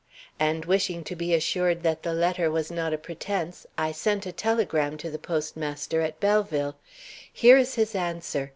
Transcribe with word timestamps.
"And 0.39 0.65
wishing 0.65 1.03
to 1.03 1.15
be 1.15 1.31
assured 1.35 1.83
that 1.83 2.01
the 2.01 2.11
letter 2.15 2.49
was 2.49 2.71
not 2.71 2.91
a 2.91 2.97
pretense, 2.97 3.67
I 3.77 3.91
sent 3.91 4.25
a 4.25 4.31
telegram 4.31 4.97
to 4.97 5.11
the 5.11 5.19
postmaster 5.19 6.01
at 6.01 6.19
Belleville. 6.19 6.75
Here 7.31 7.59
is 7.59 7.75
his 7.75 7.93
answer. 7.93 8.49